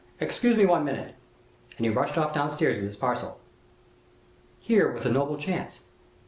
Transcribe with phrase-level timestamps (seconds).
[0.19, 1.13] Excuse me one minute.'
[1.77, 3.37] And he rushed off down stairs with his parcel.
[4.59, 5.83] "Here was a noble chance.